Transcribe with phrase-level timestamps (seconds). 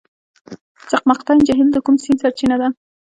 [0.89, 2.67] چقمقتین جهیل د کوم سیند سرچینه ده؟